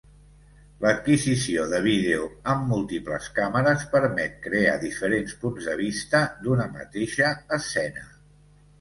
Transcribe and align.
L'adquisició 0.85 1.65
de 1.73 1.81
vídeo 1.87 2.23
amb 2.55 2.65
múltiples 2.73 3.29
càmeres 3.37 3.85
permet 3.93 4.41
crear 4.49 4.75
diferents 4.87 5.39
punts 5.45 5.71
de 5.73 5.79
vista 5.87 6.27
d’una 6.45 6.71
mateixa 6.77 7.35
escena. 7.63 8.13